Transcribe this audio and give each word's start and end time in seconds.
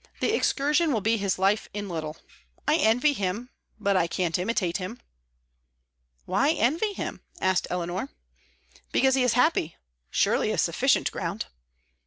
The 0.19 0.33
excursion 0.33 0.91
will 0.91 1.01
be 1.01 1.17
his 1.17 1.37
life 1.37 1.69
in 1.75 1.87
little. 1.87 2.17
I 2.67 2.77
envy 2.77 3.13
him, 3.13 3.51
but 3.79 3.95
I 3.95 4.07
can't 4.07 4.39
imitate 4.39 4.77
him." 4.77 4.99
"Why 6.25 6.49
envy 6.53 6.93
him?" 6.93 7.21
asked 7.39 7.67
Eleanor. 7.69 8.09
"Because 8.91 9.13
he 9.13 9.21
is 9.21 9.33
happy; 9.33 9.75
surely 10.09 10.49
a 10.49 10.57
sufficient 10.57 11.11
ground." 11.11 11.45